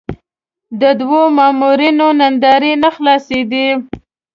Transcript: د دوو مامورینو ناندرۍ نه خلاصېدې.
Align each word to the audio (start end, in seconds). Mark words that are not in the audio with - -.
د 0.81 0.83
دوو 0.99 1.21
مامورینو 1.37 2.07
ناندرۍ 2.19 2.73
نه 2.83 2.89
خلاصېدې. 2.95 3.67